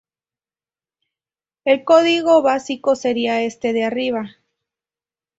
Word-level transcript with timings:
El 1.63 1.83
código 1.85 2.41
básico 2.41 2.95
seria 2.95 3.43
este 3.43 3.71
de 3.71 3.83
arriba. 3.83 4.31